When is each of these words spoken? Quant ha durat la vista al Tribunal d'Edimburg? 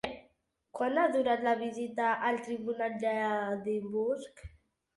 Quant 0.79 0.97
ha 1.01 1.03
durat 1.15 1.43
la 1.49 1.53
vista 1.59 2.09
al 2.31 2.41
Tribunal 2.49 2.99
d'Edimburg? 3.07 4.47